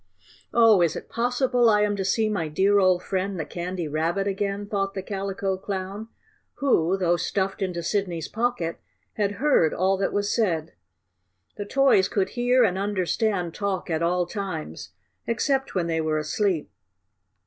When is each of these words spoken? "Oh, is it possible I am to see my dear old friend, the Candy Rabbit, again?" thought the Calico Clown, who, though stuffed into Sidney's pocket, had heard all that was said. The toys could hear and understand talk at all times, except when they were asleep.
"Oh, 0.51 0.81
is 0.81 0.95
it 0.95 1.09
possible 1.11 1.69
I 1.69 1.81
am 1.83 1.95
to 1.95 2.03
see 2.03 2.27
my 2.27 2.47
dear 2.47 2.79
old 2.79 3.03
friend, 3.03 3.39
the 3.39 3.45
Candy 3.45 3.87
Rabbit, 3.87 4.25
again?" 4.25 4.65
thought 4.65 4.95
the 4.95 5.03
Calico 5.03 5.57
Clown, 5.57 6.07
who, 6.55 6.97
though 6.97 7.17
stuffed 7.17 7.61
into 7.61 7.83
Sidney's 7.83 8.27
pocket, 8.27 8.79
had 9.13 9.33
heard 9.33 9.75
all 9.75 9.97
that 9.97 10.11
was 10.11 10.33
said. 10.33 10.73
The 11.55 11.65
toys 11.65 12.07
could 12.07 12.29
hear 12.29 12.63
and 12.63 12.79
understand 12.79 13.53
talk 13.53 13.91
at 13.91 14.01
all 14.01 14.25
times, 14.25 14.89
except 15.27 15.75
when 15.75 15.85
they 15.85 16.01
were 16.01 16.17
asleep. 16.17 16.71